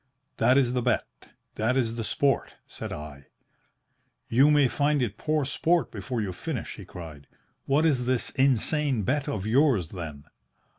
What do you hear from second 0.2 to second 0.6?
"'That